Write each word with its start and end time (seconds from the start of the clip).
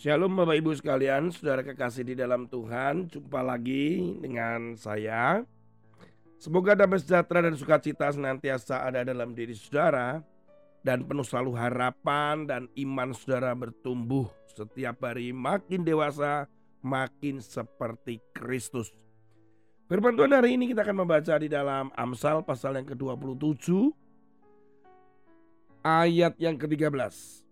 Shalom 0.00 0.32
Bapak 0.32 0.56
Ibu 0.56 0.72
sekalian, 0.80 1.28
saudara 1.28 1.60
kekasih 1.60 2.08
di 2.08 2.14
dalam 2.16 2.48
Tuhan, 2.48 3.12
jumpa 3.12 3.44
lagi 3.44 4.16
dengan 4.16 4.72
saya. 4.72 5.44
Semoga 6.40 6.72
damai 6.72 7.04
sejahtera 7.04 7.44
dan 7.44 7.52
sukacita 7.52 8.08
senantiasa 8.08 8.80
ada 8.80 9.04
dalam 9.04 9.36
diri 9.36 9.52
saudara 9.52 10.24
dan 10.80 11.04
penuh 11.04 11.20
selalu 11.20 11.52
harapan 11.52 12.48
dan 12.48 12.64
iman 12.80 13.12
saudara 13.12 13.52
bertumbuh 13.52 14.24
setiap 14.48 15.04
hari 15.04 15.36
makin 15.36 15.84
dewasa, 15.84 16.48
makin 16.80 17.44
seperti 17.44 18.24
Kristus. 18.32 18.96
Firman 19.84 20.16
Tuhan 20.16 20.32
hari 20.32 20.56
ini 20.56 20.72
kita 20.72 20.80
akan 20.80 21.04
membaca 21.04 21.36
di 21.36 21.52
dalam 21.52 21.92
Amsal 21.92 22.40
pasal 22.40 22.80
yang 22.80 22.88
ke-27 22.88 23.68
ayat 25.84 26.40
yang 26.40 26.56
ke-13. 26.56 27.44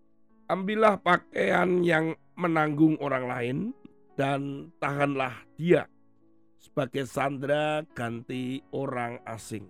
Ambillah 0.49 0.97
pakaian 0.97 1.85
yang 1.85 2.17
menanggung 2.39 2.95
orang 3.03 3.25
lain 3.27 3.57
dan 4.15 4.71
tahanlah 4.79 5.35
dia 5.59 5.91
sebagai 6.55 7.03
sandra 7.03 7.83
ganti 7.91 8.63
orang 8.71 9.19
asing. 9.27 9.67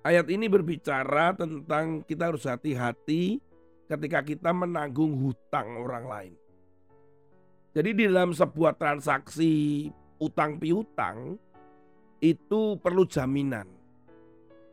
Ayat 0.00 0.32
ini 0.32 0.48
berbicara 0.48 1.36
tentang 1.36 2.00
kita 2.08 2.32
harus 2.32 2.48
hati-hati 2.48 3.36
ketika 3.84 4.24
kita 4.24 4.48
menanggung 4.56 5.12
hutang 5.12 5.76
orang 5.76 6.04
lain. 6.08 6.34
Jadi 7.76 7.90
di 7.92 8.04
dalam 8.08 8.32
sebuah 8.32 8.80
transaksi 8.80 9.86
utang 10.16 10.56
piutang 10.56 11.36
itu 12.24 12.80
perlu 12.80 13.04
jaminan. 13.04 13.68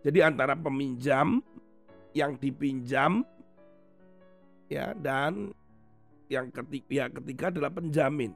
Jadi 0.03 0.23
antara 0.23 0.55
peminjam 0.55 1.43
yang 2.15 2.39
dipinjam 2.39 3.27
ya 4.67 4.93
dan 4.95 5.51
yang 6.27 6.51
ketiga, 6.51 6.87
ya, 6.91 7.05
ketiga 7.07 7.45
adalah 7.51 7.71
penjamin. 7.71 8.35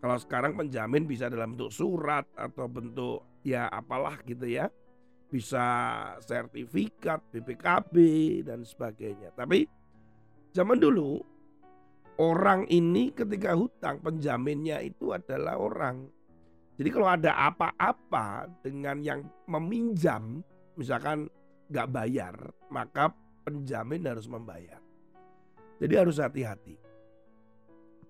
Kalau 0.00 0.16
sekarang 0.16 0.56
penjamin 0.56 1.04
bisa 1.04 1.28
dalam 1.28 1.56
bentuk 1.56 1.72
surat 1.72 2.24
atau 2.32 2.68
bentuk 2.68 3.24
ya 3.44 3.68
apalah 3.68 4.20
gitu 4.24 4.48
ya. 4.48 4.68
Bisa 5.30 5.64
sertifikat, 6.24 7.22
BPKB 7.30 7.94
dan 8.48 8.64
sebagainya. 8.66 9.30
Tapi 9.36 9.62
zaman 10.50 10.80
dulu 10.80 11.20
orang 12.18 12.66
ini 12.68 13.14
ketika 13.14 13.54
hutang 13.54 14.00
penjaminnya 14.02 14.82
itu 14.82 15.14
adalah 15.14 15.56
orang. 15.60 16.08
Jadi 16.80 16.88
kalau 16.88 17.08
ada 17.12 17.36
apa-apa 17.36 18.48
dengan 18.64 19.04
yang 19.04 19.20
meminjam, 19.44 20.40
misalkan 20.80 21.28
nggak 21.68 21.88
bayar, 21.92 22.34
maka 22.72 23.12
penjamin 23.44 24.08
harus 24.08 24.26
membayar. 24.26 24.80
Jadi 25.80 25.94
harus 25.96 26.20
hati-hati. 26.20 26.76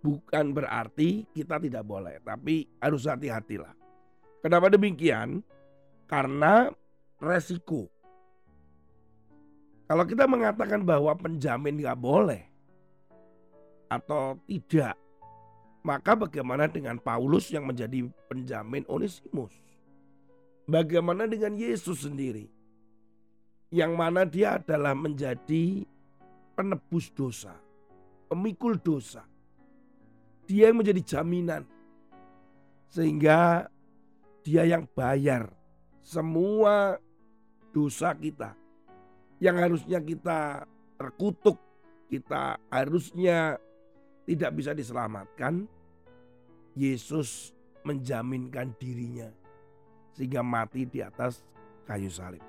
Bukan 0.02 0.50
berarti 0.50 1.28
kita 1.30 1.62
tidak 1.62 1.86
boleh, 1.86 2.18
tapi 2.26 2.66
harus 2.82 3.06
hati-hatilah. 3.06 3.72
Kenapa 4.42 4.72
demikian? 4.72 5.44
Karena 6.10 6.72
resiko. 7.22 7.86
Kalau 9.86 10.04
kita 10.08 10.26
mengatakan 10.26 10.82
bahwa 10.82 11.14
penjamin 11.14 11.78
nggak 11.78 12.00
boleh 12.00 12.42
atau 13.90 14.38
tidak, 14.48 14.96
maka 15.84 16.16
bagaimana 16.16 16.66
dengan 16.66 16.96
Paulus 16.98 17.52
yang 17.52 17.68
menjadi 17.68 18.08
penjamin 18.26 18.86
Onesimus? 18.88 19.52
Bagaimana 20.64 21.26
dengan 21.26 21.58
Yesus 21.58 22.06
sendiri? 22.06 22.48
Yang 23.70 23.92
mana 23.94 24.22
dia 24.26 24.58
adalah 24.62 24.94
menjadi 24.94 25.84
penebus 26.60 27.08
dosa, 27.16 27.56
pemikul 28.28 28.76
dosa. 28.76 29.24
Dia 30.44 30.68
yang 30.68 30.84
menjadi 30.84 31.16
jaminan. 31.16 31.64
Sehingga 32.92 33.64
dia 34.44 34.68
yang 34.68 34.84
bayar 34.92 35.48
semua 36.04 37.00
dosa 37.72 38.12
kita. 38.12 38.52
Yang 39.40 39.56
harusnya 39.56 39.98
kita 40.04 40.68
terkutuk, 41.00 41.56
kita 42.12 42.60
harusnya 42.68 43.56
tidak 44.28 44.50
bisa 44.52 44.76
diselamatkan. 44.76 45.64
Yesus 46.76 47.56
menjaminkan 47.88 48.76
dirinya 48.76 49.32
sehingga 50.12 50.44
mati 50.44 50.84
di 50.84 51.00
atas 51.00 51.40
kayu 51.88 52.12
salib. 52.12 52.44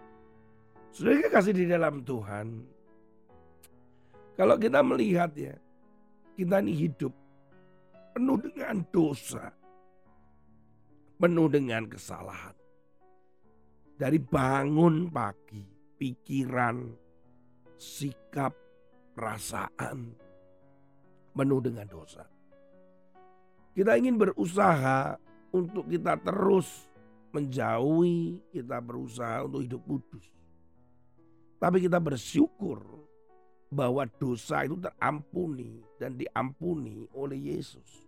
Sudah 0.91 1.15
kasih 1.31 1.55
di 1.55 1.65
dalam 1.71 2.03
Tuhan, 2.03 2.67
kalau 4.39 4.55
kita 4.55 4.79
melihat 4.79 5.31
ya, 5.35 5.55
kita 6.39 6.63
ini 6.63 6.73
hidup 6.87 7.13
penuh 8.15 8.37
dengan 8.39 8.83
dosa, 8.91 9.51
penuh 11.19 11.47
dengan 11.51 11.83
kesalahan. 11.87 12.55
Dari 14.01 14.17
bangun 14.17 15.13
pagi, 15.13 15.61
pikiran, 16.01 16.89
sikap, 17.77 18.53
perasaan 19.13 20.17
penuh 21.37 21.61
dengan 21.61 21.85
dosa. 21.85 22.25
Kita 23.71 23.95
ingin 23.95 24.17
berusaha 24.17 25.15
untuk 25.53 25.87
kita 25.87 26.17
terus 26.19 26.89
menjauhi, 27.31 28.43
kita 28.51 28.83
berusaha 28.83 29.47
untuk 29.47 29.63
hidup 29.63 29.81
kudus. 29.87 30.25
Tapi 31.61 31.77
kita 31.85 32.01
bersyukur 32.01 33.00
bahwa 33.81 34.05
dosa 34.21 34.61
itu 34.61 34.77
terampuni 34.77 35.81
dan 35.97 36.13
diampuni 36.13 37.09
oleh 37.17 37.57
Yesus. 37.57 38.05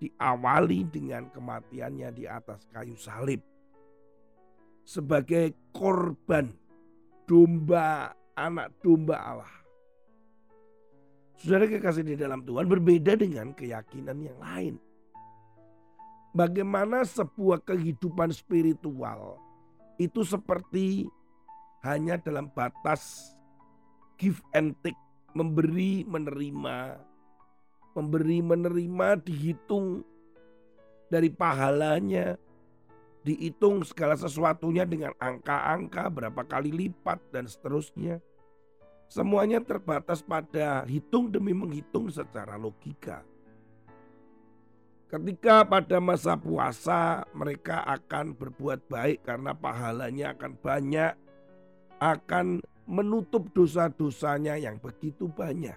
Diawali 0.00 0.88
dengan 0.88 1.28
kematiannya 1.28 2.08
di 2.16 2.24
atas 2.24 2.64
kayu 2.72 2.96
salib. 2.96 3.44
Sebagai 4.88 5.52
korban 5.76 6.48
domba 7.28 8.16
anak 8.32 8.72
domba 8.80 9.20
Allah. 9.20 9.54
Saudara 11.36 11.68
kekasih 11.68 12.00
di 12.00 12.16
dalam 12.16 12.40
Tuhan 12.48 12.64
berbeda 12.64 13.20
dengan 13.20 13.52
keyakinan 13.52 14.16
yang 14.24 14.40
lain. 14.40 14.74
Bagaimana 16.32 17.04
sebuah 17.04 17.60
kehidupan 17.68 18.32
spiritual 18.32 19.36
itu 20.00 20.24
seperti 20.24 21.04
hanya 21.84 22.16
dalam 22.16 22.48
batas 22.48 23.35
give 24.16 24.40
and 24.56 24.76
take, 24.80 24.98
memberi 25.36 26.04
menerima, 26.08 27.00
memberi 27.92 28.40
menerima 28.40 29.08
dihitung 29.20 30.04
dari 31.12 31.28
pahalanya, 31.28 32.40
dihitung 33.22 33.84
segala 33.84 34.16
sesuatunya 34.16 34.88
dengan 34.88 35.12
angka-angka 35.20 36.08
berapa 36.08 36.42
kali 36.44 36.72
lipat 36.72 37.20
dan 37.30 37.44
seterusnya. 37.44 38.18
Semuanya 39.06 39.62
terbatas 39.62 40.18
pada 40.18 40.82
hitung 40.82 41.30
demi 41.30 41.54
menghitung 41.54 42.10
secara 42.10 42.58
logika. 42.58 43.22
Ketika 45.06 45.62
pada 45.62 46.02
masa 46.02 46.34
puasa 46.34 47.22
mereka 47.30 47.86
akan 47.86 48.34
berbuat 48.34 48.90
baik 48.90 49.22
karena 49.22 49.54
pahalanya 49.54 50.34
akan 50.34 50.52
banyak, 50.58 51.14
akan 52.02 52.58
menutup 52.86 53.50
dosa-dosanya 53.50 54.54
yang 54.54 54.78
begitu 54.78 55.26
banyak. 55.26 55.74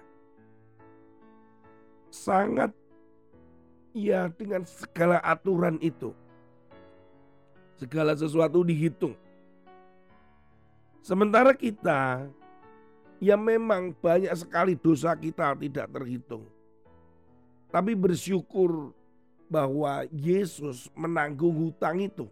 Sangat 2.10 2.70
ya 3.90 4.30
dengan 4.30 4.62
segala 4.62 5.18
aturan 5.18 5.76
itu. 5.82 6.14
Segala 7.74 8.14
sesuatu 8.14 8.62
dihitung. 8.62 9.18
Sementara 11.02 11.50
kita 11.56 12.28
ya 13.18 13.34
memang 13.34 13.90
banyak 13.98 14.30
sekali 14.38 14.78
dosa 14.78 15.16
kita 15.18 15.58
tidak 15.58 15.90
terhitung. 15.90 16.46
Tapi 17.70 17.94
bersyukur 17.94 18.94
bahwa 19.50 20.06
Yesus 20.14 20.86
menanggung 20.94 21.54
hutang 21.56 21.98
itu. 21.98 22.30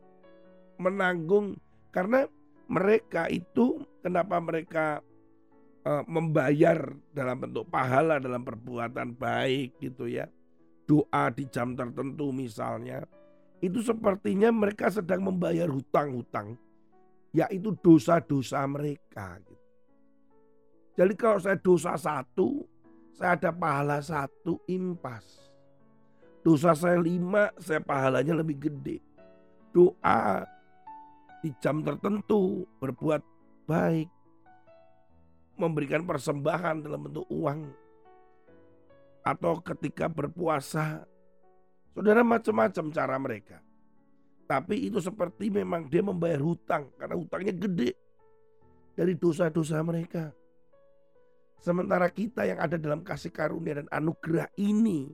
Menanggung 0.79 1.59
karena 1.91 2.31
mereka 2.69 3.27
itu 3.33 3.81
kenapa 4.05 4.37
mereka 4.39 5.01
uh, 5.89 6.05
membayar 6.05 6.93
dalam 7.17 7.41
bentuk 7.41 7.65
pahala 7.73 8.21
dalam 8.21 8.45
perbuatan 8.45 9.17
baik 9.17 9.81
gitu 9.81 10.07
ya. 10.07 10.29
Doa 10.89 11.29
di 11.33 11.45
jam 11.49 11.77
tertentu 11.77 12.33
misalnya. 12.33 13.05
Itu 13.59 13.83
sepertinya 13.83 14.53
mereka 14.55 14.89
sedang 14.89 15.27
membayar 15.27 15.67
hutang-hutang 15.67 16.57
yaitu 17.37 17.77
dosa-dosa 17.85 18.65
mereka 18.65 19.37
gitu. 19.45 19.67
Jadi 20.99 21.15
kalau 21.15 21.39
saya 21.39 21.55
dosa 21.61 21.95
satu, 21.95 22.67
saya 23.15 23.39
ada 23.39 23.55
pahala 23.55 24.03
satu 24.03 24.59
impas. 24.67 25.47
Dosa 26.43 26.75
saya 26.75 26.99
lima, 26.99 27.55
saya 27.61 27.79
pahalanya 27.79 28.43
lebih 28.43 28.59
gede. 28.67 28.99
Doa 29.71 30.43
di 31.39 31.51
jam 31.63 31.83
tertentu 31.87 32.67
berbuat 32.83 33.23
baik, 33.69 34.09
memberikan 35.59 36.03
persembahan 36.07 36.83
dalam 36.83 37.01
bentuk 37.05 37.27
uang. 37.31 37.61
atau 39.29 39.61
ketika 39.61 40.09
berpuasa. 40.09 41.05
Saudara 41.93 42.25
macam-macam 42.25 42.85
cara 42.89 43.17
mereka. 43.21 43.61
Tapi 44.49 44.89
itu 44.89 44.97
seperti 45.05 45.53
memang 45.53 45.85
dia 45.93 46.01
membayar 46.01 46.41
hutang 46.41 46.89
karena 46.97 47.13
hutangnya 47.13 47.53
gede 47.53 47.93
dari 48.97 49.13
dosa-dosa 49.13 49.85
mereka. 49.85 50.33
Sementara 51.61 52.09
kita 52.09 52.49
yang 52.49 52.57
ada 52.57 52.81
dalam 52.81 53.05
kasih 53.05 53.29
karunia 53.29 53.85
dan 53.85 53.89
anugerah 53.93 54.49
ini 54.57 55.13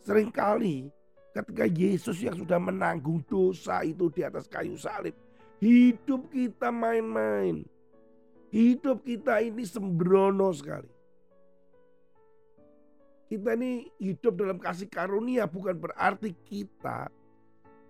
sering 0.00 0.32
kali 0.32 0.88
ketika 1.36 1.68
Yesus 1.68 2.16
yang 2.24 2.32
sudah 2.32 2.56
menanggung 2.56 3.20
dosa 3.28 3.84
itu 3.84 4.08
di 4.08 4.24
atas 4.24 4.48
kayu 4.48 4.80
salib, 4.80 5.12
hidup 5.60 6.32
kita 6.32 6.72
main-main. 6.72 7.60
Hidup 8.48 9.04
kita 9.04 9.44
ini 9.44 9.68
sembrono 9.68 10.48
sekali. 10.56 10.88
Kita 13.26 13.58
ini 13.58 13.84
hidup 14.00 14.38
dalam 14.38 14.56
kasih 14.56 14.86
karunia 14.88 15.44
bukan 15.50 15.76
berarti 15.76 16.30
kita 16.46 17.10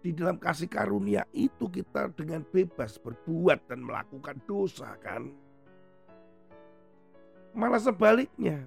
di 0.00 0.10
dalam 0.16 0.40
kasih 0.40 0.66
karunia 0.66 1.28
itu 1.37 1.69
kita 1.69 2.08
dengan 2.16 2.40
bebas 2.40 2.96
berbuat 2.96 3.69
dan 3.69 3.84
melakukan 3.84 4.40
dosa 4.48 4.96
kan. 4.98 5.28
Malah 7.52 7.81
sebaliknya, 7.81 8.64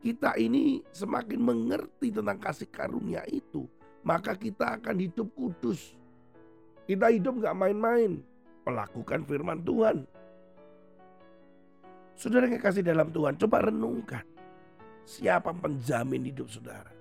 kita 0.00 0.38
ini 0.38 0.80
semakin 0.94 1.40
mengerti 1.42 2.14
tentang 2.14 2.38
kasih 2.38 2.70
karunia 2.70 3.26
itu, 3.28 3.66
maka 4.02 4.32
kita 4.36 4.80
akan 4.80 4.96
hidup 5.00 5.28
kudus. 5.36 5.96
Kita 6.88 7.12
hidup 7.12 7.38
gak 7.44 7.56
main-main, 7.56 8.18
melakukan 8.66 9.22
firman 9.22 9.62
Tuhan. 9.62 10.02
Saudara 12.18 12.50
yang 12.50 12.60
kasih 12.60 12.84
dalam 12.84 13.08
Tuhan, 13.08 13.38
coba 13.40 13.70
renungkan. 13.70 14.26
Siapa 15.08 15.54
penjamin 15.56 16.28
hidup 16.28 16.52
saudara? 16.52 16.92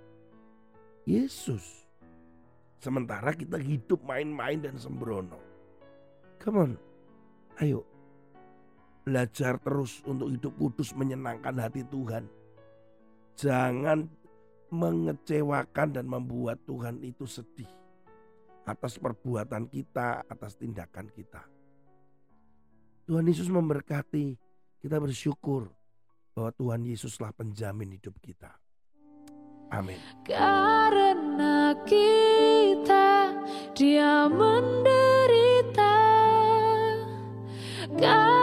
Yesus. 1.03 1.83
Sementara 2.79 3.35
kita 3.35 3.59
hidup 3.59 3.99
main-main 4.07 4.63
dan 4.63 4.79
sembrono. 4.79 5.35
Come 6.39 6.57
on, 6.63 6.71
ayo. 7.59 7.83
Belajar 9.03 9.59
terus 9.59 9.99
untuk 10.07 10.31
hidup 10.31 10.53
kudus 10.55 10.95
menyenangkan 10.95 11.59
hati 11.59 11.83
Tuhan. 11.83 12.23
Jangan 13.35 14.07
mengecewakan 14.69 15.93
dan 15.93 16.05
membuat 16.05 16.61
Tuhan 16.65 17.01
itu 17.01 17.25
sedih 17.25 17.69
atas 18.69 19.01
perbuatan 19.01 19.65
kita, 19.69 20.25
atas 20.29 20.53
tindakan 20.57 21.09
kita. 21.09 21.41
Tuhan 23.09 23.25
Yesus 23.25 23.49
memberkati, 23.49 24.37
kita 24.77 25.01
bersyukur 25.01 25.73
bahwa 26.37 26.53
Tuhan 26.53 26.85
Yesuslah 26.85 27.33
penjamin 27.33 27.97
hidup 27.97 28.13
kita. 28.21 28.53
Amin. 29.73 29.97
Karena 30.25 31.73
kita 31.85 33.33
dia 33.73 34.29
menderita 34.29 35.93
Karena 37.97 38.38